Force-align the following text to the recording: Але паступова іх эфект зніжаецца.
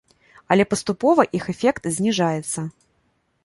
Але 0.53 0.65
паступова 0.71 1.27
іх 1.41 1.47
эфект 1.55 1.83
зніжаецца. 2.01 2.69